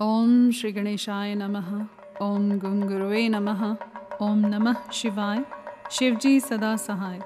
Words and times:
ओम 0.00 0.50
श्री 0.50 0.72
गणेशाय 0.72 1.34
नमः। 1.34 1.86
ओम 2.22 2.58
गुंगुरुवे 2.58 3.28
नमः। 3.28 3.76
ओम 4.22 4.38
नमः 4.38 4.90
शिवाय। 4.90 5.44
शिवजी 5.90 6.40
सदा 6.40 6.76
सहाय। 6.76 7.20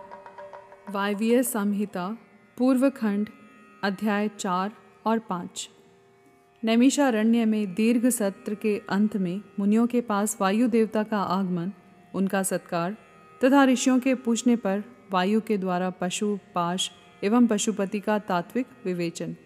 वायवीय 0.90 1.42
संहिता 1.42 2.18
पूर्व 2.58 2.90
खंड 2.90 3.28
अध्याय 3.84 4.28
चार 4.28 4.72
और 5.06 5.18
पाँच। 5.18 5.70
नैमिषारण्य 6.64 7.44
में 7.44 7.74
दीर्घ 7.74 8.08
सत्र 8.08 8.54
के 8.54 8.82
अंत 8.90 9.16
में 9.16 9.40
मुनियों 9.58 9.86
के 9.86 10.00
पास 10.00 10.38
वायु 10.40 10.68
देवता 10.68 11.02
का 11.02 11.18
आगमन, 11.18 11.72
उनका 12.14 12.42
सत्कार, 12.42 12.96
तथा 13.44 13.64
ऋषियों 13.64 13.98
के 13.98 14.14
पूछने 14.14 14.56
पर 14.56 14.84
वायु 15.10 15.40
के 15.40 15.58
द्वारा 15.58 15.90
पशु, 15.90 16.38
पाश 16.54 16.90
एवं 17.24 17.46
पशुपति 17.46 18.00
का 18.00 18.18
तात्विक 18.18 18.66
विवेचन। 18.84 19.36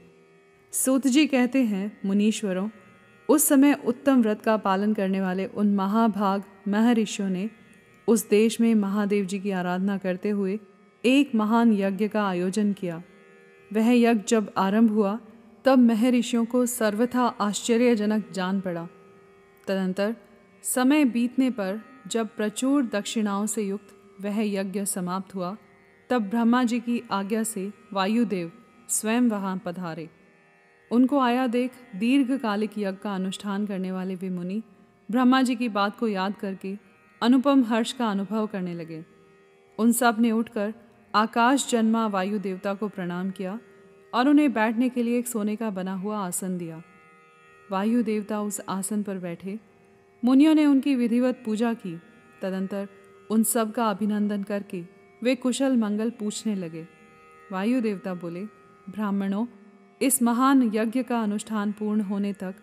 सूत 0.73 1.07
जी 1.07 1.27
कहते 1.27 1.63
हैं, 1.63 2.01
मुनीश्वरों 2.05 2.69
उस 3.29 3.49
समय 3.49 3.73
उत्तम 3.87 4.23
व्रत 4.23 4.43
का 4.43 4.57
पालन 4.57 4.95
करने 4.95 5.21
वाले 5.21 5.47
उन 5.47 5.75
महाभाग 5.75 6.43
महर्षियों 6.69 7.31
ने 7.31 7.51
उस 8.09 8.29
देश 8.29 8.61
में 8.61 8.75
महादेव 8.75 9.25
जी 9.25 9.39
की 9.39 9.51
आराधना 9.51 9.99
करते 9.99 10.29
हुए 10.29 10.59
एक 11.05 11.35
महान 11.35 11.73
यज्ञ 11.73 12.09
का 12.09 12.29
आयोजन 12.29 12.73
किया। 12.73 13.03
वह 13.73 13.91
यज्ञ 13.91 14.23
जब 14.29 14.53
आरंभ 14.57 14.91
हुआ, 14.91 15.19
तब 15.65 15.79
महर्षियों 15.79 16.45
को 16.45 16.67
सर्वथा 16.67 17.23
आश्चर्यजनक 17.23 18.31
जान 18.33 18.61
पड़ा। 18.61 18.89
तदंतर 19.67 20.17
समय 20.63 21.05
बीतने 21.05 21.51
पर 21.51 21.81
जब 22.07 22.29
प्रचुर 22.37 22.83
दक्षिणाओं 22.83 23.47
से 23.47 23.63
युक्त 23.63 23.95
वह 24.21 24.41
यज्ञ 24.41 24.85
समाप्त 24.85 25.35
हुआ, 25.35 25.57
तब 26.11 26.23
ब्रह्मा 26.23 26.65
जी 26.65 26.81
की 26.81 27.03
आज्ञा 27.11 27.43
से 27.43 27.73
वायुदेव 27.93 28.53
स्वयं 28.89 29.21
वहाँ 29.21 29.63
पधारे। 29.65 30.24
उनको 30.91 31.19
आया 31.19 31.47
देख 31.47 31.71
दीर्घकालिक 31.97 32.71
यज्ञ 32.79 32.97
का 33.03 33.15
अनुष्ठान 33.15 33.67
करने 33.67 33.93
वाले 33.93 34.15
वे 34.15 34.31
मुनि 34.31 34.63
ब्रह्मा 35.11 35.43
जी 35.43 35.57
की 35.57 35.69
बात 35.69 35.99
को 35.99 36.09
याद 36.09 36.37
करके 36.37 36.79
अनुपम 37.23 37.65
हर्ष 37.65 37.93
का 37.93 38.11
अनुभव 38.11 38.47
करने 38.47 38.75
लगे। 38.75 39.05
उन 39.79 39.93
सबने 39.93 40.31
उठकर 40.31 40.75
आकाश 41.15 41.71
जन्मा 41.71 42.07
वायु 42.07 42.39
देवता 42.39 42.75
को 42.75 42.89
प्रणाम 42.89 43.31
किया 43.31 43.59
और 44.15 44.29
उन्हें 44.29 44.53
बैठने 44.53 44.89
के 44.89 45.03
लिए 45.03 45.19
एक 45.19 45.27
सोने 45.27 45.57
का 45.57 45.71
बना 45.71 45.95
हुआ 45.95 46.19
आसन 46.19 46.59
दिया। 46.59 46.83
वायु 47.71 48.03
देवता 48.03 48.41
उस 48.41 48.61
आसन 48.69 49.03
पर 49.03 49.19
बैठे। 49.19 49.59
मुनियों 50.25 50.55
ने 50.55 50.67
उनकी 50.67 50.95
विधिवत 50.95 51.43
पूजा 51.45 51.75
की। 51.75 52.01
तदंतर 52.43 52.89
उन 53.31 53.43
सब 53.43 53.73
का 53.73 53.91
अभिनंदन 53.91 54.43
करके 54.43 54.85
वे 55.23 55.35
कुशल 55.35 55.77
मंगल 55.77 56.11
पूछने 56.11 56.55
लगे। 56.55 56.87
वायु 57.53 57.81
देवता 57.81 58.15
बोले, 58.15 58.45
ब्राह्मणों 58.91 59.47
इस 60.03 60.23
महान 60.23 60.71
यज्ञ 60.75 61.03
का 61.03 61.23
अनुष्ठान 61.23 61.73
पूर्ण 61.73 62.01
होने 62.01 62.33
तक 62.33 62.55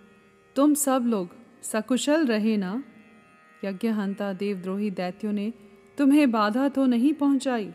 तुम 0.55 0.73
सब 0.73 1.03
लोग 1.05 1.29
सकुशल 1.63 2.25
रहे 2.25 2.57
ना? 2.57 2.83
यज्ञहंता 3.65 4.33
देवद्रोही 4.33 4.91
दैत्यों 4.91 5.33
ने 5.33 5.53
तुम्हें 5.97 6.31
बाधा 6.31 6.67
तो 6.67 6.85
नहीं 6.85 7.13
पहुंचाई? 7.13 7.73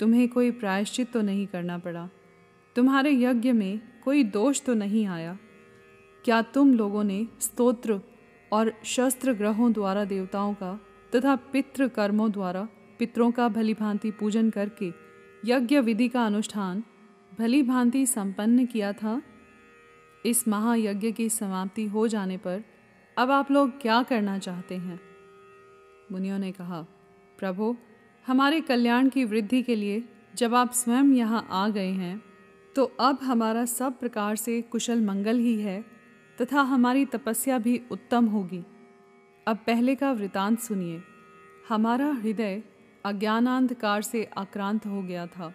तुम्हें 0.00 0.28
कोई 0.28 0.50
प्रायश्चित 0.50 1.12
तो 1.12 1.22
नहीं 1.22 1.46
करना 1.46 1.78
पड़ा? 1.78 2.08
तुम्हारे 2.76 3.12
यज्ञ 3.12 3.52
में 3.52 3.80
कोई 4.04 4.24
दोष 4.24 4.62
तो 4.62 4.74
नहीं 4.74 5.06
आया? 5.06 5.38
क्या 6.24 6.42
तुम 6.42 6.74
लोगों 6.74 7.04
ने 7.04 7.26
स्तोत्र 7.40 8.00
और 8.52 8.72
शस्त्र 8.84 9.32
ग्रहों 9.32 9.72
द्वारा 9.72 10.04
देवताओं 10.04 10.54
का 10.54 10.80
तथा 11.14 11.36
पितृ 11.36 11.88
कर्मों 11.88 12.30
द्वारा 12.32 12.68
पितरों 12.98 13.30
का 13.30 13.48
भली 13.48 13.74
भांति 13.74 14.10
पूजन 14.10 14.50
करके 14.50 14.92
यज्ञ 15.44 15.80
विधि 15.80 16.08
का 16.08 16.26
अनुष्ठान 16.26 16.82
भली 17.38 17.62
भांति 17.62 18.06
संपन्न 18.06 18.64
किया 18.66 18.92
था। 18.92 19.22
इस 20.26 20.46
महायज्ञ 20.48 21.12
की 21.12 21.28
समाप्ति 21.28 21.86
हो 21.86 22.06
जाने 22.08 22.36
पर 22.36 22.62
अब 23.16 23.30
आप 23.30 23.50
लोग 23.50 23.80
क्या 23.80 24.02
करना 24.02 24.38
चाहते 24.38 24.76
हैं? 24.76 25.00
मुनियों 26.12 26.38
ने 26.38 26.52
कहा, 26.52 26.80
प्रभु, 27.38 27.76
हमारे 28.26 28.60
कल्याण 28.60 29.08
की 29.08 29.24
वृद्धि 29.24 29.62
के 29.62 29.74
लिए 29.74 30.04
जब 30.34 30.54
आप 30.54 30.72
स्वयं 30.72 31.12
यहाँ 31.12 31.46
आ 31.50 31.68
गए 31.68 31.90
हैं 31.90 32.22
तो 32.76 32.84
अब 32.84 33.18
हमारा 33.22 33.64
सब 33.64 33.98
प्रकार 33.98 34.36
से 34.36 34.60
कुशल 34.62 35.00
मंगल 35.00 35.38
ही 35.38 35.60
है 35.60 35.84
तथा 36.38 36.60
हमारी 36.60 37.04
तपस्या 37.04 37.58
भी 37.58 37.80
उत्तम 37.90 38.26
होगी। 38.26 38.62
अब 39.46 39.56
पहले 39.56 39.94
का 39.94 40.12
वृतांत 40.12 40.58
सुनिए। 40.58 41.02
हमारा 41.68 42.12
हृदय 42.12 42.62
अज्ञानांधकार 43.04 44.02
से 44.02 44.24
आक्रांत 44.36 44.86
हो 44.86 45.02
गया 45.02 45.26
था। 45.26 45.52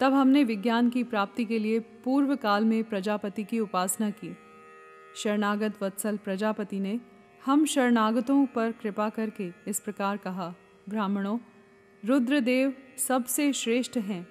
तब 0.00 0.12
हमने 0.12 0.44
विज्ञान 0.44 0.90
की 0.90 1.04
प्राप्ति 1.04 1.44
के 1.44 1.58
लिए 1.58 1.78
पूर्व 1.78 2.36
काल 2.36 2.64
में 2.64 2.84
प्रजापति 2.84 3.44
की 3.44 3.60
उपासना 3.60 4.10
की। 4.10 4.36
शरणागत 5.16 5.82
वत्सल 5.82 6.16
प्रजापति 6.16 6.80
ने 6.80 7.00
हम 7.44 7.66
शरणागतों 7.66 8.46
पर 8.46 8.72
कृपा 8.72 9.08
करके 9.08 9.50
इस 9.68 9.80
प्रकार 9.80 10.16
कहा, 10.16 10.54
ब्राह्मणों, 10.88 11.38
रुद्रदेव 12.04 12.74
सबसे 12.98 13.52
श्रेष्ठ 13.52 13.98
हैं, 13.98 14.28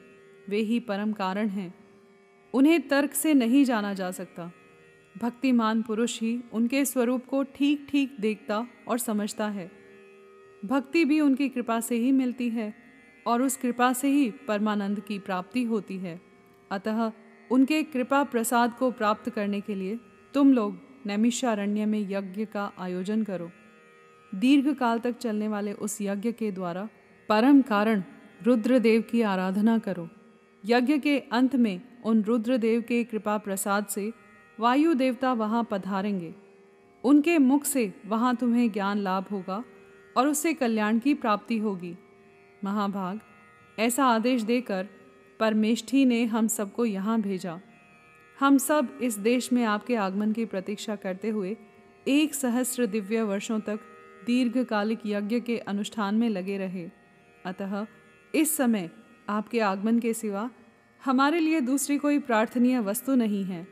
वे 0.50 0.58
ही 0.58 0.80
परम 0.80 1.14
कारण 1.14 1.48
हैं। 1.48 1.76
उन्हें 2.54 2.88
तर्क 2.88 3.14
से 3.14 3.34
नहीं 3.34 3.66
जाना 3.66 3.94
जा 3.94 4.12
सकता। 4.12 4.52
भक्तिमान 5.18 5.82
पुरुष 5.82 6.22
ही 6.22 6.44
उनके 6.54 6.86
स्वरूप 6.86 7.26
को 7.26 7.44
ठीक 7.44 7.88
ठीक 7.90 8.18
देखता 8.20 8.68
और 8.88 8.98
समझता 8.98 9.48
है। 9.48 9.72
भक्ति 10.66 11.06
भी 11.06 11.20
उनकी 11.20 11.50
कृपा 11.50 11.80
से 11.80 11.96
ही 11.96 12.12
मिलती 12.12 12.50
है। 12.50 12.89
और 13.30 13.42
उस 13.42 13.58
कृपा 13.58 13.94
से 13.94 14.10
ही 14.10 14.30
परमानंद 14.48 15.00
की 15.00 15.20
प्राप्ति 15.20 15.64
होती 15.64 15.98
है। 15.98 16.20
अतः 16.72 17.12
उनके 17.52 17.84
कृपा 17.84 18.24
प्रसाद 18.24 18.74
को 18.74 18.92
प्राप्त 18.92 19.30
करने 19.30 19.62
के 19.62 19.76
लिए 19.76 20.00
तुम 20.34 20.54
लोग 20.54 20.78
नैमिषारण्य 21.06 21.86
में 21.86 22.00
यज्ञ 22.12 22.46
का 22.46 22.72
आयोजन 22.80 23.24
करो। 23.24 23.50
दीर्घ 24.36 24.74
काल 24.78 25.00
तक 25.00 25.18
चलने 25.18 25.48
वाले 25.48 25.74
उस 25.74 25.98
यज्ञ 26.02 26.32
के 26.32 26.52
द्वारा 26.52 26.88
परम 27.30 27.62
कारण 27.62 28.04
रुद्रदेव 28.44 29.02
की 29.02 29.22
आराधना 29.22 29.78
करो। 29.78 30.10
यज्ञ 30.66 30.98
के 30.98 31.20
अंत 31.20 31.56
में 31.56 31.82
उन 32.06 32.22
रुद्रदेव 32.24 32.82
के 32.82 33.04
कृपा 33.04 33.38
प्रसाद 33.38 33.86
से 33.86 34.12
वायु 34.60 34.94
देवता 34.94 35.34
वहाँ 35.34 35.68
पधारेंगे। 35.72 36.34
उनके 37.04 37.38
मुख 37.38 37.64
से 37.64 37.94
वहाँ 38.06 38.36
तुम्हें 38.36 38.72
ज्ञान 38.72 38.98
लाभ 38.98 39.26
होगा 39.32 39.64
और 40.18 40.28
उससे 40.28 40.54
कल्याण 40.54 41.00
की 41.00 41.14
प्राप्ति 41.14 41.58
होगी। 41.58 41.96
महाभाग। 42.64 43.20
ऐसा 43.80 44.06
आदेश 44.06 44.42
देकर 44.42 44.88
परमेष्ठी 45.40 46.06
ने 46.06 46.26
हम 46.26 46.48
सबको 46.48 46.86
यहाँ 46.86 47.22
भेजा। 47.22 47.60
हम 48.40 48.58
सब 48.58 49.00
इस 49.02 49.20
देश 49.20 49.54
में 49.54 49.64
आपके 49.64 49.96
आगमन 49.96 50.32
की 50.32 50.46
प्रतीक्षा 50.46 50.96
करते 50.96 51.30
हुए 51.30 51.58
एक 52.08 52.34
सहस्र 52.34 52.86
दिव्य 52.86 53.22
वर्षों 53.24 53.60
तक 53.60 53.80
दीर्घकालिक 54.26 55.00
यज्ञ 55.06 55.40
के 55.40 55.58
अनुष्ठान 55.58 56.16
में 56.16 56.30
लगे 56.30 56.58
रहे। 56.58 56.90
अतः 57.46 57.86
इस 58.36 58.58
समय 58.58 58.90
आपके 59.30 59.60
आगमन 59.60 60.00
के 60.00 60.14
सिवा 60.14 60.50
हमारे 61.06 61.40
लिए 61.40 61.62
दूसरी 61.62 61.98
कोई 61.98 62.20
प्रार्थनीय 62.20 62.80
वस्तु 62.80 63.16
नहीं 63.16 63.44
है। 63.44 63.68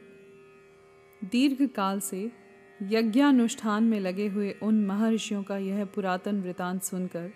दीर्घ 1.24 1.70
काल 1.70 2.00
से 2.00 2.32
यज्ञानुष्ठान 2.82 3.84
में 3.84 4.00
लगे 4.00 4.28
हुए 4.28 4.56
उन 4.64 4.86
महर्षियों 4.86 5.44
का 5.44 5.58
यह 5.58 5.86
पुरातन 5.86 6.42
वृतांत 6.42 6.84
सुनकर 6.84 7.32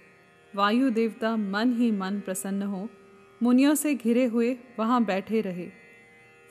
वायु 0.55 0.89
देवता 0.89 1.37
मन 1.37 1.73
ही 1.73 1.91
मन 1.91 2.19
प्रसन्न 2.19 2.63
हो, 2.63 2.89
मुनियों 3.43 3.75
से 3.75 3.95
घिरे 3.95 4.25
हुए 4.25 4.57
वहाँ 4.79 5.05
बैठे 5.05 5.41
रहे। 5.41 5.71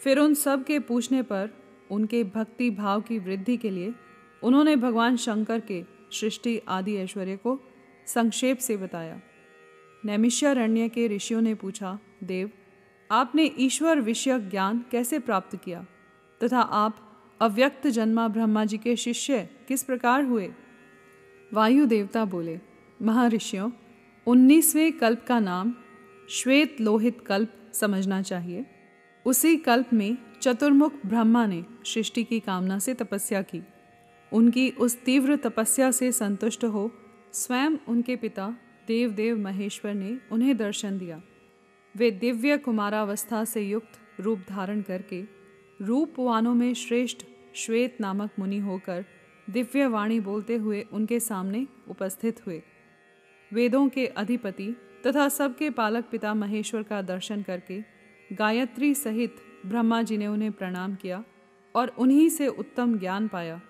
फिर 0.05 0.19
उन 0.19 0.34
सब 0.34 0.65
के 0.65 0.78
पूछने 0.78 1.22
पर, 1.22 1.50
उनके 1.91 2.25
भक्ति 2.25 2.71
भाव 2.71 3.00
की 3.00 3.19
वृद्धि 3.19 3.56
के 3.56 3.71
लिए, 3.71 3.94
उन्होंने 4.43 4.77
भगवान 4.77 5.16
शंकर 5.16 5.60
के 5.60 5.84
सृष्टि 6.12 6.60
आदि 6.69 6.97
ऐश्वर्य 6.97 7.37
को 7.37 7.60
संक्षेप 8.06 8.59
से 8.59 8.77
बताया। 8.77 9.21
नैमिष्यारण्य 10.05 10.89
के 10.89 11.09
ऋषियों 11.09 11.41
ने 11.41 11.55
पूछा, 11.55 11.99
देव, 12.25 12.50
आपने 13.10 13.55
ईश्वर 13.59 14.00
विषयक 14.00 14.50
ज्ञान 14.50 14.84
कैसे 14.91 15.19
प्राप्त 15.19 15.56
किया? 15.56 15.87
तथा 16.44 16.60
आप 16.60 17.06
अव्यक्त 17.41 17.87
जन्मा 17.87 18.28
ब्रह्मा 18.28 18.65
जी 18.65 18.78
के 18.78 18.97
शिष्य 18.97 19.50
किस 19.69 19.83
प्रकार 19.83 20.24
हुए? 20.24 20.53
वायु 21.53 21.86
देवता 21.86 22.24
बोले, 22.24 22.60
महर्षियों 23.03 23.71
उन्नीसवें 24.27 24.93
कल्प 24.93 25.25
का 25.28 25.41
नाम 25.41 25.75
श्वेत 26.31 26.81
लोहित 26.81 27.21
कल्प 27.21 27.72
समझना 27.72 28.22
चाहिए। 28.22 28.67
उसी 29.27 29.57
कल्प 29.57 29.93
में 29.93 30.17
चतुर्मुख 30.41 30.93
ब्रह्मा 31.07 31.47
ने 31.47 31.65
सृष्टि 31.84 32.25
की 32.25 32.41
कामना 32.41 32.78
से 32.78 32.95
तपस्या 32.95 33.43
की। 33.43 33.63
उनकी 34.33 34.71
उस 34.71 35.03
तीव्र 35.05 35.37
तपस्या 35.37 35.91
से 35.91 36.13
संतुष्ट 36.13 36.65
हो 36.65 36.91
स्वयं 37.33 37.77
उनके 37.89 38.17
पिता 38.17 38.57
देव 38.87 39.11
देव 39.11 39.39
महेश्वर 39.39 39.95
ने 39.95 40.19
उन्हें 40.33 40.57
दर्शन 40.57 40.99
दिया। 40.99 41.22
वे 41.97 42.11
दिव्य 42.11 42.57
कुमारावस्था 42.59 43.45
से 43.45 43.61
युक्त 43.61 44.21
रूप 44.21 44.45
धारण 44.49 44.83
करके 44.83 45.22
रूपवानों 45.83 46.55
में 46.55 46.75
श्रेष्ठ 46.75 47.25
श्वेत 47.55 48.01
नामक 48.01 48.31
मुनि 48.39 48.59
होकर 48.59 49.05
दिव्य 49.51 49.87
वाणी 49.87 50.21
बोलते 50.21 50.57
हुए 50.57 50.87
उनके 50.93 51.21
सामने 51.21 51.67
उपस्थित 51.89 52.47
हुए। 52.47 52.63
वेदों 53.52 53.88
के 53.88 54.06
अधिपति 54.06 54.76
तथा 55.06 55.28
सबके 55.28 55.70
पालक 55.70 56.04
पिता 56.10 56.34
महेश्वर 56.34 56.82
का 56.82 57.02
दर्शन 57.02 57.42
करके 57.42 57.82
गायत्री 58.32 58.94
सहित 58.94 59.36
ब्रह्मा 59.66 60.02
जी 60.02 60.16
ने 60.16 60.26
उन्हें 60.26 60.52
प्रणाम 60.52 60.94
किया 60.94 61.24
और 61.74 61.88
उन्हीं 61.88 62.28
से 62.28 62.47
उत्तम 62.48 62.98
ज्ञान 62.98 63.28
पाया। 63.28 63.60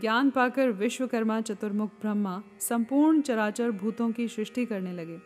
ज्ञान 0.00 0.30
पाकर 0.30 0.70
विश्वकर्मा 0.70 1.40
चतुर्मुख 1.40 1.90
ब्रह्मा 2.00 2.42
संपूर्ण 2.60 3.20
चराचर 3.20 3.70
भूतों 3.70 4.10
की 4.12 4.28
सृष्टि 4.28 4.66
करने 4.66 4.92
लगे। 4.92 5.18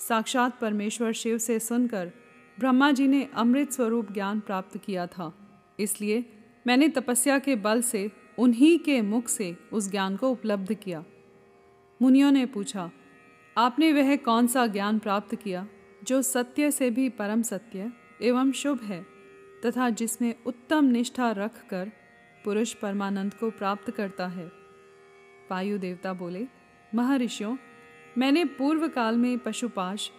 साक्षात 0.00 0.58
परमेश्वर 0.60 1.12
शिव 1.12 1.38
से 1.38 1.58
सुनकर 1.58 2.10
ब्रह्मा 2.58 2.90
जी 2.90 3.06
ने 3.08 3.28
अमृत 3.34 3.72
स्वरूप 3.72 4.12
ज्ञान 4.12 4.40
प्राप्त 4.40 4.78
किया 4.78 5.06
था। 5.06 5.32
इसलिए 5.80 6.24
मैंने 6.66 6.88
तपस्या 6.88 7.38
के 7.38 7.56
बल 7.56 7.82
से 7.82 8.10
उन्हीं 8.38 8.78
के 8.78 9.00
मुख 9.02 9.28
से 9.28 9.56
उस 9.72 9.90
ज्ञान 9.90 10.16
को 10.16 10.30
उपलब्ध 10.30 10.74
किया। 10.74 11.04
मुनियों 12.02 12.30
ने 12.32 12.46
पूछा 12.46 12.90
आपने 13.58 13.92
वह 13.92 14.16
कौन 14.16 14.46
सा 14.46 14.66
ज्ञान 14.66 14.98
प्राप्त 14.98 15.34
किया, 15.34 15.66
जो 16.04 16.22
सत्य 16.22 16.70
से 16.70 16.90
भी 16.90 17.08
परम 17.08 17.42
सत्य 17.42 17.92
एवं 18.22 18.52
शुभ 18.52 18.80
है, 18.80 19.06
तथा 19.66 19.90
जिसमें 19.90 20.34
उत्तम 20.46 20.84
निष्ठा 20.84 21.30
रख 21.30 21.68
कर 21.68 21.92
पुरुष 22.44 22.74
परमानंद 22.74 23.34
को 23.34 23.50
प्राप्त 23.50 23.90
करता 23.90 24.26
है? 24.26 24.46
वायु 25.50 25.78
देवता 25.78 26.12
बोले, 26.12 26.46
महर्षियों, 26.94 27.56
मैंने 28.18 28.44
पूर्व 28.44 28.88
काल 28.88 29.16
में 29.16 29.38
पशुपाश 29.38 30.10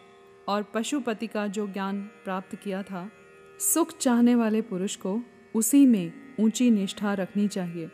और 0.47 0.63
पशुपति 0.63 1.27
का 1.27 1.47
जो 1.47 1.67
ज्ञान 1.67 2.01
प्राप्त 2.01 2.55
किया 2.55 2.83
था, 2.83 3.11
सुख 3.59 3.97
चाहने 3.97 4.35
वाले 4.35 4.61
पुरुष 4.61 4.95
को 4.95 5.21
उसी 5.55 5.85
में 5.85 6.13
ऊँची 6.39 6.71
निष्ठा 6.71 7.13
रखनी 7.13 7.47
चाहिए। 7.47 7.91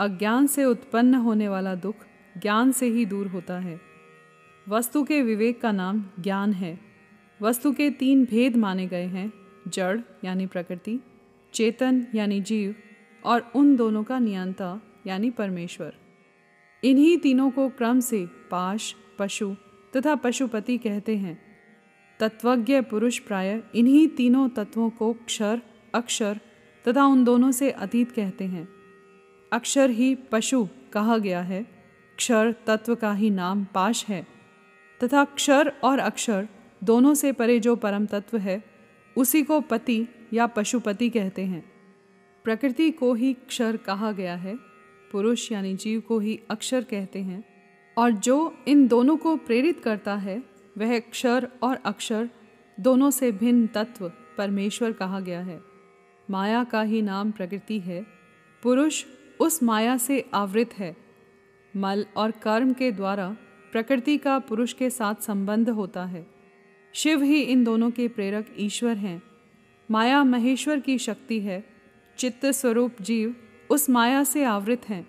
अज्ञान 0.00 0.46
से 0.46 0.64
उत्पन्न 0.64 1.14
होने 1.14 1.48
वाला 1.48 1.74
दुख 1.74 1.96
ज्ञान 2.38 2.72
से 2.72 2.86
ही 2.86 3.06
दूर 3.06 3.26
होता 3.26 3.58
है। 3.58 3.87
वस्तु 4.68 5.04
के 5.04 5.22
विवेक 5.22 5.60
का 5.60 5.72
नाम 5.72 6.04
ज्ञान 6.20 6.52
है। 6.52 6.80
वस्तु 7.42 7.72
के 7.72 7.90
तीन 7.90 8.24
भेद 8.24 8.56
माने 8.56 8.86
गए 8.86 9.06
हैं, 9.06 9.32
जड़, 9.68 10.00
यानी 10.24 10.46
प्रकृति, 10.46 11.00
चेतन, 11.54 12.06
यानी 12.14 12.40
जीव, 12.40 12.74
और 13.24 13.52
उन 13.54 13.76
दोनों 13.76 14.04
का 14.04 14.18
नियंता, 14.18 14.82
यानी 15.06 15.30
परमेश्वर। 15.30 15.94
इन्हीं 16.84 17.18
तीनों 17.18 17.50
को 17.50 17.68
क्रम 17.68 18.00
से 18.00 18.26
पाश, 18.26 18.96
पशु 19.18 19.54
तथा 19.96 20.14
पशुपति 20.14 20.78
कहते 20.78 21.16
हैं। 21.16 21.42
तत्वज्ञ, 22.20 22.80
पुरुष, 22.80 23.18
प्राय 23.18 23.62
इन्हीं 23.74 24.08
तीनों 24.08 24.48
तत्वों 24.48 24.90
को 24.90 25.12
क्षर, 25.12 25.62
अक्षर 25.94 26.40
तथा 26.88 27.04
उन 27.04 27.24
दोनों 27.24 27.50
से 27.50 27.70
अतीत 27.70 28.12
कहते 28.12 28.44
हैं। 28.44 28.68
अक्षर 29.52 29.90
ही 29.90 30.14
पशु 30.14 30.68
कहा 30.92 31.18
गया 31.18 31.40
है, 31.40 31.66
क्षर 32.16 32.54
तत्व 32.66 32.94
का 32.94 33.12
ही 33.12 33.30
नाम 33.30 33.64
पाश 33.64 34.06
है। 34.06 34.37
तथा 35.02 35.24
क्षर 35.24 35.72
और 35.84 35.98
अक्षर 35.98 36.48
दोनों 36.84 37.14
से 37.14 37.32
परे 37.32 37.60
जो 37.60 37.76
परम 37.76 38.06
तत्व 38.06 38.36
है, 38.36 38.62
उसी 39.16 39.42
को 39.42 39.60
पति 39.60 40.06
या 40.32 40.46
पशुपति 40.46 41.10
कहते 41.10 41.42
हैं। 41.42 41.64
प्रकृति 42.44 42.90
को 42.90 43.14
ही 43.14 43.32
क्षर 43.32 43.76
कहा 43.76 44.12
गया 44.12 44.34
है, 44.36 44.56
पुरुष 45.12 45.52
यानी 45.52 45.74
जीव 45.74 46.00
को 46.00 46.18
ही 46.18 46.40
अक्षर 46.50 46.84
कहते 46.84 47.18
हैं, 47.18 47.44
और 47.96 48.10
जो 48.10 48.56
इन 48.68 48.86
दोनों 48.88 49.16
को 49.16 49.36
प्रेरित 49.36 49.80
करता 49.80 50.16
है, 50.16 50.42
वह 50.78 50.98
क्षर 50.98 51.48
और 51.62 51.76
अक्षर 51.76 52.28
दोनों 52.80 53.10
से 53.10 53.32
भिन्न 53.32 53.66
तत्व 53.66 54.12
परमेश्वर 54.38 54.92
कहा 54.92 55.20
गया 55.20 55.40
है। 55.40 55.60
माया 56.30 56.64
का 56.64 56.82
ही 56.82 57.02
नाम 57.02 57.30
प्रकृति 57.30 57.80
है, 57.80 58.06
पुरुष 58.62 59.04
उस 59.40 59.62
माया 59.62 59.96
से 59.96 60.24
आवृत 60.34 60.74
है। 60.78 60.96
मल 61.76 62.06
और 62.16 62.30
कर्म 62.30 62.72
के 62.72 62.92
द्वारा 62.92 63.36
प्रकृति 63.72 64.18
का 64.18 64.38
पुरुष 64.38 64.72
के 64.72 64.90
साथ 64.90 65.14
संबंध 65.14 65.70
होता 65.70 66.04
है। 66.04 66.26
शिव 66.92 67.22
ही 67.22 67.40
इन 67.40 67.64
दोनों 67.64 67.90
के 67.90 68.08
प्रेरक 68.08 68.46
ईश्वर 68.58 68.96
हैं। 68.96 69.22
माया 69.90 70.24
महेश्वर 70.24 70.80
की 70.80 70.98
शक्ति 70.98 71.40
है। 71.40 71.64
चित्त 72.18 72.46
स्वरूप 72.46 72.94
जीव 73.00 73.36
उस 73.70 73.90
माया 73.90 74.24
से 74.24 74.44
आवृत 74.44 74.88
हैं। 74.88 75.08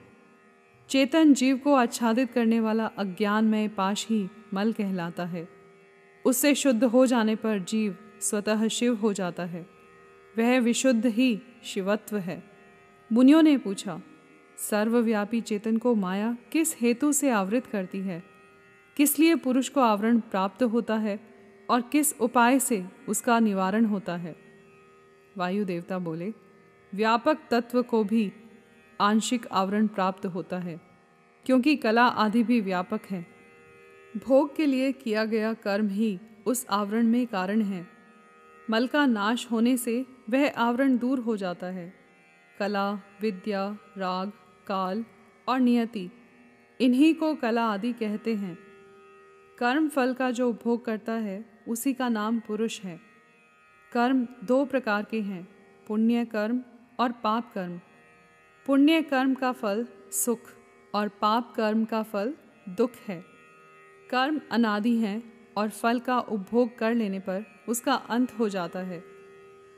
चेतन 0.90 1.34
जीव 1.34 1.58
को 1.58 1.74
आच्छादित 1.74 2.32
करने 2.32 2.60
वाला 2.60 2.86
अज्ञानमय 2.86 3.68
पाश 3.68 4.08
ही 4.10 4.28
मल 4.54 4.74
कहलाता 4.74 5.26
है। 5.26 5.50
उससे 6.26 6.56
शुद्ध 6.56 6.84
हो 6.84 7.06
जाने 7.06 7.36
पर 7.36 7.60
जीव 7.60 7.98
स्वतः 8.22 8.68
शिव 8.68 8.96
हो 8.96 9.14
जाता 9.14 9.44
है। 9.44 9.68
वह 10.38 10.60
विशुद्ध 10.60 11.06
ही 11.06 11.42
शिवत्व 11.64 12.18
है। 12.18 12.44
मुनियों 13.12 13.42
ने 13.42 13.58
पूछा, 13.58 14.02
सर्वव्यापी 14.58 15.42
चेतन 15.42 15.78
को 15.78 15.96
माया 15.96 16.38
किस 16.52 16.76
हेतु 16.82 17.12
से 17.12 17.30
आवृत 17.30 17.66
करती 17.66 18.00
है? 18.00 18.29
किस 19.00 19.20
लिए 19.20 19.36
पुरुष 19.36 19.70
को 19.70 19.82
आवरण 19.82 20.20
प्राप्त 20.20 20.64
होता 20.64 20.96
है 20.96 21.20
और 21.70 21.82
किस 21.82 22.20
उपाय 22.22 22.60
से 22.60 22.86
उसका 23.10 23.40
निवारण 23.40 23.86
होता 23.86 24.16
है? 24.16 24.36
वायु 25.38 25.66
देवता 25.66 26.00
बोले, 26.00 26.34
व्यापक 26.96 27.38
तत्व 27.52 27.82
को 27.82 28.04
भी 28.04 28.32
आंशिक 29.02 29.48
आवरण 29.48 29.88
प्राप्त 29.88 30.26
होता 30.26 30.60
है, 30.60 30.82
क्योंकि 31.46 31.76
कला 31.76 32.06
आदि 32.06 32.44
भी 32.44 32.62
व्यापक 32.62 33.02
है। 33.10 33.28
भोग 34.26 34.56
के 34.56 34.66
लिए 34.66 34.92
किया 34.92 35.26
गया 35.26 35.54
कर्म 35.54 35.88
ही 35.88 36.20
उस 36.46 36.68
आवरण 36.70 37.08
में 37.08 37.28
कारण 37.28 37.62
है। 37.62 37.88
मल 38.70 38.88
का 38.88 39.06
नाश 39.06 39.52
होने 39.52 39.78
से 39.78 40.06
वह 40.30 40.50
आवरण 40.58 40.98
दूर 40.98 41.20
हो 41.20 41.38
जाता 41.38 41.68
है। 41.68 41.94
कला, 42.60 42.94
विद्या, 43.22 43.78
राग, 43.98 44.32
काल 44.68 45.06
और 45.48 45.60
नियति, 45.60 46.12
इन्हीं 46.82 47.16
को 47.16 47.36
कला 47.36 47.66
आदि 47.66 47.94
कहते 47.94 48.36
हैं। 48.36 48.69
कर्म 49.60 49.90
फल 49.90 50.14
का 50.14 50.32
जो 50.32 50.50
उपभोग 50.50 50.86
करता 50.86 51.14
है, 51.14 51.46
उसी 51.68 51.94
का 51.94 52.10
नाम 52.10 52.40
पुरुष 52.40 52.82
है। 52.82 53.00
कर्म 53.92 54.28
दो 54.44 54.66
प्रकार 54.66 55.04
के 55.04 55.22
हैं, 55.22 55.48
पुण्य 55.88 56.26
कर्म 56.26 56.62
और 57.00 57.12
पाप 57.12 57.52
कर्म। 57.54 57.82
पुण्य 58.66 59.02
कर्म 59.02 59.34
का 59.34 59.52
फल 59.52 59.88
सुख 60.12 60.40
और 60.96 61.08
पाप 61.08 61.54
कर्म 61.56 61.86
का 61.86 62.04
फल 62.04 62.34
दुख 62.70 62.92
है। 63.08 63.26
कर्म 64.10 64.42
अनादि 64.52 64.98
है 64.98 65.24
और 65.58 65.70
फल 65.70 66.00
का 66.00 66.20
उपभोग 66.20 66.78
कर 66.78 66.94
लेने 66.94 67.20
पर 67.20 67.46
उसका 67.70 67.94
अंत 67.94 68.40
हो 68.40 68.50
जाता 68.50 68.80
है। 68.80 69.04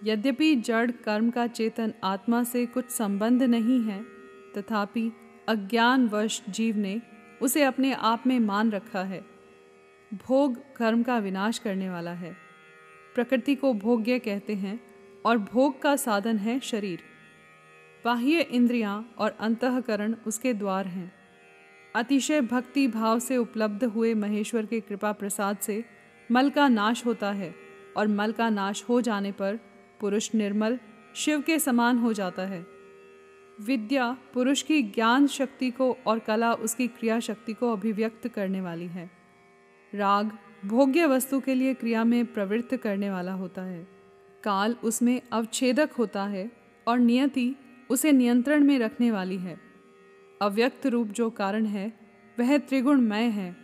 यद्यपि 0.03 0.55
जड़ 0.55 0.91
कर्म 0.91 1.29
का 1.29 1.47
चेतन 1.47 1.93
आत्मा 2.03 2.43
से 2.43 2.65
कुछ 2.65 2.89
संबंध 2.89 3.43
नहीं 3.43 3.81
है, 3.81 4.03
तथापि 4.57 5.11
अज्ञानवश 5.49 6.43
जीव 6.49 6.77
ने 6.77 7.01
उसे 7.41 7.63
अपने 7.63 7.93
आप 7.93 8.27
में 8.27 8.39
मान 8.39 8.71
रखा 8.71 9.03
है। 9.03 9.30
भोग 10.13 10.75
कर्म 10.75 11.03
का 11.03 11.17
विनाश 11.17 11.57
करने 11.57 11.89
वाला 11.89 12.11
है। 12.11 12.35
प्रकृति 13.15 13.55
को 13.55 13.73
भोग्य 13.73 14.19
कहते 14.19 14.55
हैं 14.55 14.79
और 15.25 15.37
भोग 15.37 15.81
का 15.81 15.95
साधन 15.95 16.37
है 16.37 16.59
शरीर। 16.59 16.99
बाह्य 18.05 18.41
इंद्रियाँ 18.41 19.15
और 19.17 19.37
अंतकरण 19.39 20.15
उसके 20.27 20.53
द्वार 20.53 20.87
हैं। 20.87 21.13
अतिशय 21.95 22.41
भक्ति 22.41 22.87
भाव 22.87 23.19
से 23.19 23.37
उपलब्ध 23.37 23.83
हुए 23.83 24.13
महेश्वर 24.13 24.65
के 24.65 24.79
कृपा 24.79 25.11
प्रसाद 25.11 25.57
से 25.57 25.85
मल 26.31 26.49
का 26.49 26.67
नाश 26.67 27.05
होता 27.05 27.31
है 27.31 27.55
और 27.97 28.07
मल 28.07 28.31
का 28.31 28.49
नाश 28.49 28.83
हो 28.89 29.01
जाने 29.01 29.31
पर 29.31 29.59
पुरुष 29.99 30.35
निर्मल, 30.35 30.79
शिव 31.15 31.41
के 31.41 31.59
समान 31.59 31.97
हो 31.97 32.13
जाता 32.13 32.41
है। 32.41 32.65
विद्या 33.61 34.17
पुरुष 34.33 34.61
की 34.61 34.83
ज्ञान 34.83 35.27
शक्ति 35.27 35.71
को 35.71 35.97
और 36.07 36.19
कला 36.19 36.53
उसकी 36.53 36.87
क्रिया 36.87 37.19
शक्ति 37.19 37.53
को 37.53 37.71
अभिव्यक्त 37.73 38.27
करने 38.27 38.61
वाली 38.61 38.87
है। 38.87 39.20
राग 39.95 40.31
भोग्य 40.65 41.05
वस्तु 41.05 41.39
के 41.39 41.53
लिए 41.53 41.73
क्रिया 41.73 42.03
में 42.03 42.25
प्रवृत्त 42.25 42.75
करने 42.75 43.09
वाला 43.09 43.33
होता 43.33 43.61
है। 43.61 43.87
काल 44.43 44.75
उसमें 44.83 45.21
अवच्छेदक 45.31 45.91
होता 45.91 46.23
है 46.23 46.51
और 46.87 46.99
नियति 46.99 47.55
उसे 47.89 48.11
नियंत्रण 48.11 48.63
में 48.63 48.79
रखने 48.79 49.11
वाली 49.11 49.37
है। 49.37 49.59
अव्यक्त 50.41 50.87
रूप 50.87 51.07
जो 51.07 51.29
कारण 51.29 51.65
है, 51.65 51.99
वह 52.39 52.57
त्रिगुणमय 52.57 53.23
है। 53.23 53.55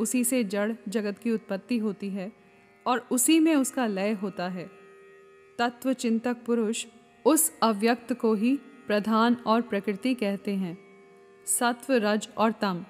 उसी 0.00 0.24
से 0.24 0.44
जड़ 0.44 0.72
जगत 0.88 1.18
की 1.18 1.30
उत्पत्ति 1.30 1.78
होती 1.78 2.08
है 2.10 2.32
और 2.86 3.08
उसी 3.10 3.40
में 3.40 3.54
उसका 3.54 3.86
लय 3.86 4.12
होता 4.12 4.48
है। 4.48 4.70
तत्व 5.58 5.92
चिंतक 5.92 6.36
पुरुष 6.46 6.86
उस 7.24 7.58
अव्यक्त 7.62 8.12
को 8.12 8.34
ही 8.34 8.58
प्रधान 8.86 9.36
और 9.46 9.62
प्रकृति 9.62 10.14
कहते 10.14 10.54
हैं। 10.54 10.78
सत्व, 11.46 11.94
रज 11.94 12.28
और 12.38 12.52
तम, 12.52 12.84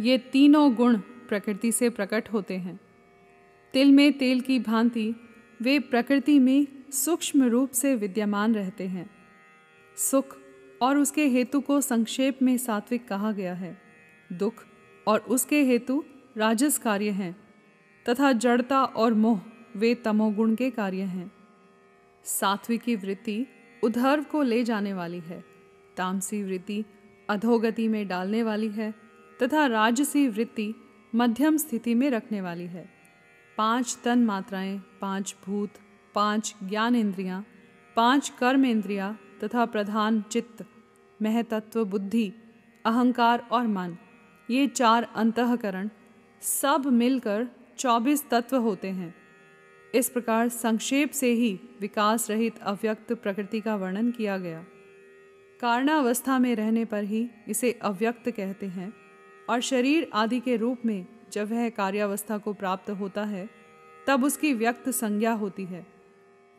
ये 0.00 0.18
तीनों 0.18 0.74
गुण 0.74 1.00
प्रकृति 1.28 1.72
से 1.72 1.90
प्रकट 1.90 2.28
होते 2.32 2.56
हैं। 2.56 2.78
तिल 3.74 3.92
में 3.92 4.12
तेल 4.12 4.40
की 4.40 4.58
भांति 4.58 5.14
वे 5.62 5.78
प्रकृति 5.78 6.38
में 6.38 6.66
सूक्ष्म 6.92 7.44
रूप 7.44 7.70
से 7.70 7.94
विद्यमान 7.94 8.54
रहते 8.54 8.86
हैं। 8.86 9.10
सुख 9.96 10.36
और 10.82 10.98
उसके 10.98 11.26
हेतु 11.28 11.60
को 11.60 11.80
संक्षेप 11.80 12.42
में 12.42 12.56
सात्विक 12.56 13.08
कहा 13.08 13.32
गया 13.32 13.54
है। 13.54 13.78
दुख 14.32 14.64
और 15.06 15.20
उसके 15.20 15.62
हेतु 15.64 16.04
राजस 16.36 16.78
कार्य 16.78 17.10
हैं, 17.10 17.36
तथा 18.08 18.32
जड़ता 18.32 18.84
और 18.84 19.14
मोह 19.14 19.40
वे 19.76 19.94
तमोगुण 19.94 20.54
के 20.54 20.70
कार्य 20.70 21.02
हैं। 21.02 21.30
सात्विकी 22.24 22.96
वृत्ति 22.96 23.46
उधर्व 23.82 24.22
को 24.22 24.42
ले 24.42 24.62
जाने 24.64 24.92
वाली 24.92 25.20
है, 25.20 25.44
तामसी 25.96 26.42
वृत्ति 26.42 26.84
अधोगति 27.30 27.88
में 27.88 28.06
डालने 28.08 28.42
वाली 28.42 28.68
है, 28.68 28.94
तथा 29.42 29.66
राजसी 29.66 30.28
वृत्ति 30.28 30.74
मध्यम 31.14 31.56
स्थिति 31.56 31.94
में 31.94 32.10
रखने 32.10 32.40
वाली 32.40 32.66
है। 32.66 32.88
पाँच 33.58 33.98
तन 34.04 34.24
मात्राएँ, 34.24 34.82
पाँच 35.00 35.36
भूत, 35.46 35.70
पाँच 36.14 36.54
ज्ञान 36.64 36.96
इंद्रियाँ, 36.96 37.44
पाँच 37.96 38.28
कर्म 38.28 38.64
इंद्रियाँ 38.64 39.18
तथा 39.44 39.64
प्रधान 39.64 40.22
चित्त, 40.22 40.64
महतत्व 41.22 41.84
बुद्धि, 41.84 42.32
अहंकार 42.86 43.38
और 43.38 43.66
मन, 43.66 43.96
ये 44.50 44.66
चार 44.66 45.08
अंतकरण 45.16 45.90
सब 46.40 46.86
मिलकर 46.86 47.46
चौबीस 47.78 48.30
तत्व 48.30 48.56
होते 48.56 48.88
हैं। 48.88 49.14
इस 49.94 50.08
प्रकार 50.08 50.48
संक्षेप 50.48 51.10
से 51.10 51.32
ही 51.32 51.60
विकास 51.80 52.30
रहित 52.30 52.58
अव्यक्त 52.58 53.12
प्रकृति 53.12 53.60
का 53.60 53.76
वर्णन 53.76 54.10
किया 54.10 54.38
गया। 54.38 54.64
कारणावस्था 55.60 56.38
में 56.38 56.56
रहने 56.56 56.84
पर 56.84 57.04
ही 57.04 57.30
इसे 57.48 57.72
अव्यक्त 57.72 58.30
कहते 58.30 58.66
हैं। 58.66 59.07
और 59.50 59.60
शरीर 59.60 60.10
आदि 60.14 60.40
के 60.40 60.56
रूप 60.56 60.78
में 60.86 61.06
जब 61.32 61.50
वह 61.50 61.68
कार्यावस्था 61.68 62.38
को 62.38 62.52
प्राप्त 62.52 62.90
होता 62.90 63.24
है, 63.24 63.50
तब 64.06 64.24
उसकी 64.24 64.54
व्यक्त 64.54 64.88
संज्ञा 64.88 65.32
होती 65.32 65.64
है। 65.64 65.86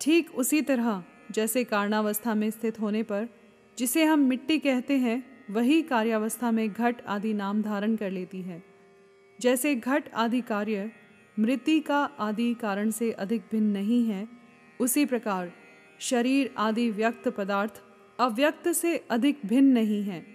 ठीक 0.02 0.36
उसी 0.36 0.62
तरह, 0.62 1.04
जैसे 1.32 1.64
कारणावस्था 1.64 2.36
में 2.36 2.50
स्थित 2.50 2.80
होने 2.80 3.04
पर, 3.04 3.28
जिसे 3.78 4.04
हम 4.04 4.20
मिट्टी 4.20 4.60
कहते 4.60 4.98
हैं, 4.98 5.46
वही 5.50 5.82
कार्यावस्था 5.82 6.52
में 6.52 6.74
घट 6.74 6.96
आदि 7.08 7.34
नाम 7.34 7.62
धारण 7.62 7.96
कर 7.96 8.12
लेती 8.12 8.42
है। 8.42 8.64
जैसे 9.42 9.76
घट 9.76 10.04
आदि 10.14 10.42
कार्य, 10.42 10.92
मृत्यु 11.40 11.82
का 11.88 12.04
आदि 12.20 12.54
कारण 12.54 12.92
से 12.92 13.12
अधिक 13.12 13.42
भिन्न 13.52 13.68
नहीं 13.68 14.06
है, 14.06 14.28
उसी 14.80 15.06
प्रकार, 15.06 15.52
शरीर 16.00 16.56
आदि 16.58 16.90
व्यक्त 16.90 17.28
पदार्थ 17.28 17.82
अव्यक्त 18.20 18.68
से 18.68 18.98
अधिक 18.98 19.40
भिन्न 19.46 19.68
नहीं 19.68 20.04
है। 20.04 20.26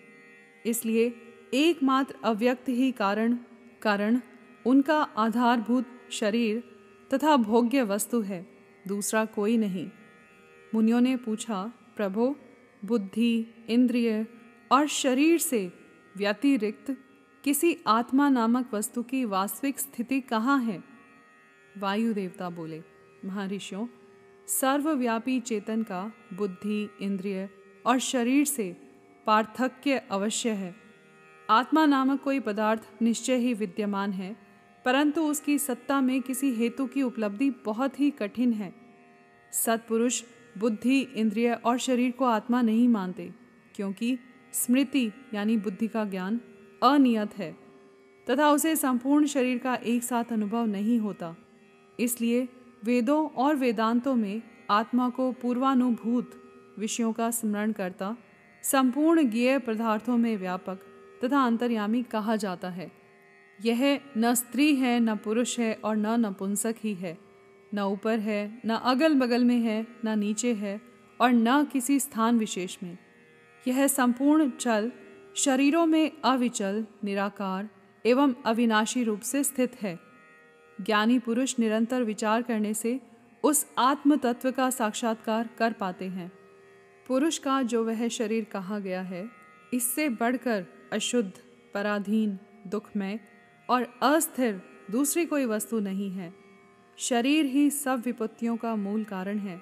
इसलिए 0.66 1.14
एकमात्र 1.54 2.14
अव्यक्त 2.24 2.68
ही 2.68 2.92
कारण 2.92 3.38
कारण 3.82 4.20
उनका 4.66 5.02
आधारभूत 5.02 5.84
शरीर 6.10 6.62
तथा 7.14 7.36
भोग्य 7.36 7.82
वस्तु 7.82 8.20
है, 8.20 8.46
दूसरा 8.88 9.24
कोई 9.24 9.56
नहीं। 9.56 9.90
मुनियों 10.74 11.00
ने 11.00 11.16
पूछा, 11.16 11.72
प्रभो, 11.96 12.36
बुद्धि, 12.84 13.46
इंद्रिय 13.68 14.26
और 14.72 14.86
शरीर 14.86 15.38
से 15.38 15.72
व्यतिरिक्त 16.16 16.96
किसी 17.44 17.78
आत्मा 17.86 18.28
नामक 18.28 18.74
वस्तु 18.74 19.02
की 19.02 19.24
वास्तविक 19.24 19.78
स्थिति 19.78 20.20
कहाँ 20.20 20.62
है? 20.62 20.84
वायु 21.78 22.14
देवता 22.14 22.50
बोले, 22.50 22.82
महर्षियों, 23.24 23.86
सर्वव्यापी 24.46 25.40
चेतन 25.40 25.82
का 25.82 26.12
बुद्धि, 26.32 26.90
इंद्रिय 27.00 27.50
और 27.86 27.98
शरीर 27.98 28.44
से 28.44 28.76
पार्थक्य 29.26 29.98
अवश्य 30.10 30.50
है। 30.50 30.83
आत्मा 31.48 31.84
नामक 31.86 32.20
कोई 32.22 32.40
पदार्थ 32.40 32.82
निश्चय 33.02 33.36
ही 33.36 33.52
विद्यमान 33.54 34.12
है, 34.12 34.36
परंतु 34.84 35.22
उसकी 35.22 35.58
सत्ता 35.58 36.00
में 36.00 36.20
किसी 36.22 36.52
हेतु 36.54 36.86
की 36.86 37.02
उपलब्धि 37.02 37.48
बहुत 37.64 37.98
ही 38.00 38.10
कठिन 38.10 38.52
है। 38.52 38.72
सत्पुरुष, 39.52 40.22
बुद्धि, 40.58 41.00
इंद्रिय 41.00 41.52
और 41.54 41.78
शरीर 41.78 42.10
को 42.10 42.24
आत्मा 42.24 42.62
नहीं 42.62 42.88
मानते, 42.88 43.30
क्योंकि 43.74 44.18
स्मृति 44.52 45.10
यानी 45.34 45.56
बुद्धि 45.56 45.88
का 45.88 46.04
ज्ञान 46.04 46.40
अनियत 46.82 47.36
है, 47.38 47.52
तथा 48.26 48.50
उसे 48.50 48.74
संपूर्ण 48.76 49.26
शरीर 49.26 49.58
का 49.58 49.74
एक 49.74 50.02
साथ 50.02 50.32
अनुभव 50.32 50.66
नहीं 50.66 50.98
होता। 50.98 51.34
इसलिए 52.00 52.48
वेदों 52.84 53.28
और 53.28 53.56
वेदांतों 53.56 54.14
में 54.14 54.42
आत्मा 54.70 55.08
को 55.08 55.30
पूर्वानुभूत 55.32 56.32
विषयों 56.78 57.12
का 57.12 57.30
स्मरण 57.30 57.72
करता, 57.72 58.16
संपूर्ण 58.64 59.30
ज्ञेय 59.30 59.58
पदार्थों 59.58 60.16
में 60.16 60.36
व्यापक 60.36 60.80
तथा 61.24 61.44
अंतर्यामी 61.46 62.02
कहा 62.02 62.36
जाता 62.36 62.68
है। 62.68 62.92
यह 63.64 64.00
न 64.18 64.34
स्त्री 64.34 64.74
है, 64.74 65.00
न 65.00 65.16
पुरुष 65.16 65.58
है 65.58 65.74
और 65.84 65.96
न 65.96 66.06
नपुंसक 66.06 66.74
ही 66.84 66.94
है। 66.94 67.18
न 67.74 67.80
ऊपर 67.80 68.18
है, 68.18 68.60
न 68.66 68.70
अगल 68.70 69.14
बगल 69.14 69.44
में 69.44 69.58
है, 69.58 69.86
न 70.04 70.18
नीचे 70.18 70.54
है 70.54 70.80
और 71.20 71.30
न 71.30 71.64
किसी 71.64 72.00
स्थान 72.00 72.38
विशेष 72.38 72.76
में। 72.82 72.98
यह 73.68 73.86
संपूर्ण 73.86 74.50
चल 74.50 74.92
शरीरों 75.36 75.86
में 75.86 76.12
अविचल, 76.24 76.86
निराकार 77.04 77.68
एवं 78.06 78.34
अविनाशी 78.46 79.04
रूप 79.04 79.20
से 79.20 79.44
स्थित 79.44 79.82
है। 79.82 79.98
ज्ञानी 80.80 81.18
पुरुष 81.18 81.58
निरंतर 81.58 82.02
विचार 82.02 82.42
करने 82.42 82.74
से 82.74 83.00
उस 83.42 83.66
आत्म 83.78 84.16
तत्व 84.16 84.50
का 84.50 84.70
साक्षात्कार 84.70 85.50
कर 85.58 85.72
पाते 85.72 86.04
हैं। 86.04 86.32
पुरुष 87.06 87.38
का 87.38 87.62
जो 87.62 87.84
वह 87.84 88.08
शरीर 88.08 88.44
कहा 88.44 88.78
गया 88.78 89.02
है, 89.02 89.30
इससे 89.74 90.08
बढ़कर 90.08 90.66
अशुद्ध, 90.92 91.32
पराधीन, 91.74 92.38
दुखमय 92.66 93.20
और 93.70 93.82
अस्थिर 94.02 94.62
दूसरी 94.90 95.26
कोई 95.26 95.44
वस्तु 95.44 95.80
नहीं 95.80 96.10
है। 96.10 96.34
शरीर 96.98 97.44
ही 97.44 97.70
सब 97.70 98.02
विपत्तियों 98.04 98.56
का 98.56 98.76
मूल 98.76 99.04
कारण 99.04 99.38
है। 99.38 99.60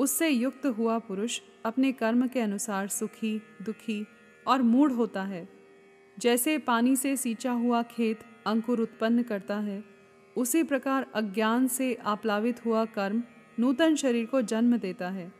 उससे 0.00 0.28
युक्त 0.28 0.66
हुआ 0.66 0.98
पुरुष 0.98 1.40
अपने 1.64 1.92
कर्म 1.92 2.26
के 2.26 2.40
अनुसार 2.40 2.88
सुखी, 2.88 3.38
दुखी 3.38 4.06
और 4.46 4.62
मूढ़ 4.62 4.92
होता 4.92 5.22
है। 5.22 5.48
जैसे 6.18 6.58
पानी 6.58 6.96
से 6.96 7.16
सींचा 7.16 7.52
हुआ 7.52 7.82
खेत 7.82 8.20
अंकुर 8.46 8.80
उत्पन्न 8.80 9.22
करता 9.22 9.56
है, 9.56 9.84
उसी 10.36 10.62
प्रकार 10.62 11.06
अज्ञान 11.14 11.66
से 11.66 11.94
आप्लावित 11.94 12.66
हुआ 12.66 12.84
कर्म 12.84 13.22
नूतन 13.60 13.94
शरीर 13.94 14.26
को 14.26 14.42
जन्म 14.42 14.76
देता 14.76 15.10
है। 15.10 15.32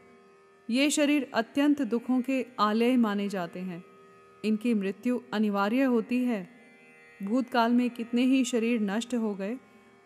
ये 0.70 0.90
शरीर 0.90 1.30
अत्यंत 1.34 1.82
दुखों 1.82 2.20
के 2.20 2.46
आलय 2.60 2.96
माने 2.96 3.28
जाते 3.28 3.60
हैं। 3.60 3.84
इनकी 4.44 4.74
मृत्यु 4.74 5.20
अनिवार्य 5.32 5.82
होती 5.82 6.24
है। 6.24 6.48
भूतकाल 7.22 7.72
में 7.72 7.90
कितने 7.90 8.22
ही 8.22 8.44
शरीर 8.44 8.80
नष्ट 8.80 9.14
हो 9.14 9.34
गए 9.34 9.58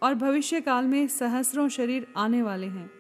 और 0.03 0.15
भविष्य 0.15 0.61
काल 0.61 0.85
में 0.85 1.09
सहस्रों 1.09 1.69
शरीर 1.69 2.07
आने 2.17 2.43
वाले 2.43 2.67
हैं। 2.67 2.91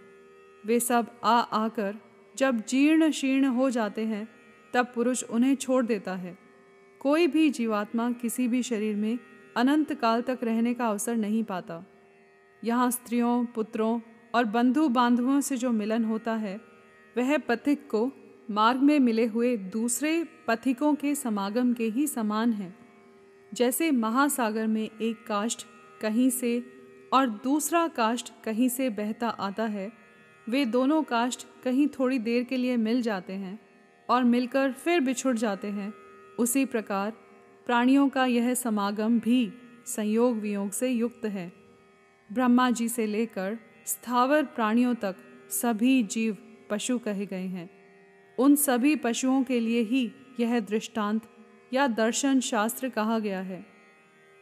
वे 0.66 0.80
सब 0.80 1.06
आ 1.24 1.40
आकर 1.40 1.96
जब 2.36 2.66
जीर्ण 2.66 3.10
शीर्ण 3.10 3.44
हो 3.44 3.70
जाते 3.70 4.04
हैं, 4.04 4.28
तब 4.74 4.92
पुरुष 4.94 5.24
उन्हें 5.24 5.54
छोड़ 5.54 5.86
देता 5.86 6.14
है। 6.14 6.38
कोई 7.00 7.26
भी 7.26 7.50
जीवात्मा 7.50 8.10
किसी 8.10 8.48
भी 8.48 8.62
शरीर 8.62 8.96
में 8.96 9.18
अनंत 9.56 9.92
काल 9.92 10.22
तक 10.22 10.38
रहने 10.42 10.74
का 10.74 10.88
अवसर 10.88 11.16
नहीं 11.16 11.44
पाता। 11.44 11.84
यहाँ 12.64 12.90
स्त्रियों, 12.90 13.44
पुत्रों 13.44 14.00
और 14.34 14.44
बंधु 14.44 14.88
बांधवों 14.88 15.40
से 15.40 15.56
जो 15.56 15.70
मिलन 15.70 16.04
होता 16.04 16.34
है, 16.34 16.60
वह 17.16 17.38
पथिक 17.38 17.90
को 17.90 18.12
मार्ग 18.50 18.80
में 18.80 19.00
मिले 19.00 19.26
हुए 19.26 19.56
दूसरे 19.56 20.28
पथिकों 20.48 20.94
के 20.94 21.14
समागम 21.14 21.72
के 21.72 21.84
ही 21.84 22.06
समान 22.06 22.52
है। 22.52 22.74
जैसे 23.54 23.90
महासागर 23.90 24.66
में 24.66 24.90
एक 25.00 25.26
काष्ठ 25.26 25.66
कहीं 26.00 26.30
से 26.30 26.66
और 27.12 27.26
दूसरा 27.26 27.88
काष्ठ 27.88 28.32
कहीं 28.44 28.68
से 28.68 28.90
बहता 28.90 29.28
आता 29.28 29.64
है, 29.64 29.92
वे 30.48 30.64
दोनों 30.64 31.02
काष्ठ 31.02 31.46
कहीं 31.64 31.88
थोड़ी 31.88 32.18
देर 32.18 32.44
के 32.44 32.56
लिए 32.56 32.76
मिल 32.76 33.02
जाते 33.02 33.32
हैं 33.32 33.58
और 34.08 34.24
मिलकर 34.24 34.72
फिर 34.72 35.00
बिछुड़ 35.00 35.36
जाते 35.36 35.68
हैं। 35.68 35.94
उसी 36.38 36.64
प्रकार 36.64 37.10
प्राणियों 37.66 38.08
का 38.08 38.26
यह 38.26 38.54
समागम 38.54 39.20
भी 39.20 39.52
संयोग 39.86 40.36
वियोग 40.36 40.70
से 40.70 40.88
युक्त 40.88 41.24
है। 41.24 41.52
ब्रह्मा 42.32 42.70
जी 42.70 42.88
से 42.88 43.06
लेकर 43.06 43.58
स्थावर 43.86 44.44
प्राणियों 44.44 44.94
तक 44.94 45.16
सभी 45.50 46.02
जीव 46.02 46.36
पशु 46.70 46.98
कहे 46.98 47.26
गए 47.26 47.46
हैं। 47.46 47.75
उन 48.38 48.54
सभी 48.56 48.94
पशुओं 48.96 49.42
के 49.42 49.60
लिए 49.60 49.80
ही 49.80 50.10
यह 50.40 50.58
दृष्टांत 50.60 51.22
या 51.72 51.86
दर्शन 51.86 52.40
शास्त्र 52.40 52.88
कहा 52.88 53.18
गया 53.18 53.40
है। 53.40 53.64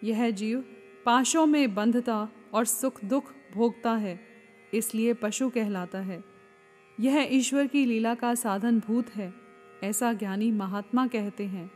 यह 0.04 0.30
जीव 0.30 0.64
पाशों 1.06 1.46
में 1.46 1.74
बंधता 1.74 2.28
और 2.54 2.64
सुख 2.64 3.04
दुख 3.04 3.32
भोगता 3.54 3.92
है, 3.92 4.18
इसलिए 4.74 5.14
पशु 5.14 5.48
कहलाता 5.48 5.98
है। 5.98 6.22
यह 7.00 7.28
ईश्वर 7.30 7.66
की 7.66 7.84
लीला 7.84 8.14
का 8.14 8.34
साधन 8.34 8.80
भूत 8.80 9.10
है, 9.10 9.32
ऐसा 9.84 10.12
ज्ञानी 10.12 10.50
महात्मा 10.52 11.06
कहते 11.06 11.44
हैं। 11.44 11.70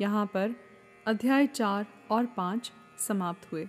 यहाँ 0.00 0.26
पर 0.26 0.54
अध्याय 1.06 1.46
चार 1.46 1.86
और 2.10 2.26
पाँच 2.26 2.72
समाप्त 2.98 3.52
हुए। 3.52 3.68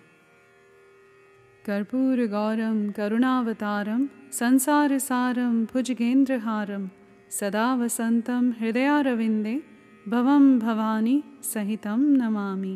कर्पूर 1.65 2.25
गौरम, 2.27 2.89
करुणावतारम, 2.91 4.07
संसार 4.31 4.97
सारम 4.99 5.65
भुजगेंद्रहारम 5.65 6.89
सदा 7.37 7.65
वसन्तं 7.75 8.45
हृदयारविन्दे 8.59 9.55
भवं 10.07 10.45
भवानी 10.59 11.17
सहितं 11.53 11.99
नमामि। 12.21 12.75